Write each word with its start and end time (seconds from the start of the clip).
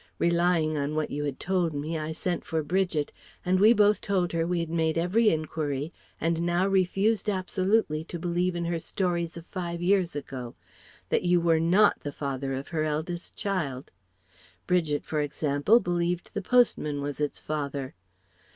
Relying 0.17 0.77
on 0.77 0.95
what 0.95 1.11
you 1.11 1.25
had 1.25 1.39
told 1.39 1.75
me 1.75 1.95
I 1.95 2.11
sent 2.11 2.43
for 2.43 2.63
Bridget 2.63 3.11
and 3.45 3.59
we 3.59 3.71
both 3.71 4.01
told 4.01 4.31
her 4.31 4.47
we 4.47 4.59
had 4.59 4.71
made 4.71 4.97
every 4.97 5.29
enquiry 5.29 5.93
and 6.19 6.41
now 6.41 6.65
refused 6.67 7.29
absolutely 7.29 8.03
to 8.05 8.17
believe 8.17 8.55
in 8.55 8.65
her 8.65 8.79
stories 8.79 9.37
of 9.37 9.45
five 9.45 9.79
years 9.79 10.15
ago 10.15 10.55
that 11.09 11.21
we 11.21 11.25
were 11.37 11.37
sure 11.37 11.37
you 11.37 11.41
were 11.41 11.59
not 11.59 11.99
the 11.99 12.11
father 12.11 12.51
of 12.55 12.69
her 12.69 12.83
eldest 12.83 13.35
child. 13.35 13.91
Bridget, 14.65 15.05
for 15.05 15.21
example, 15.21 15.79
believed 15.79 16.33
the 16.33 16.41
postman 16.41 17.01
was 17.03 17.21
its 17.21 17.39
father. 17.39 17.93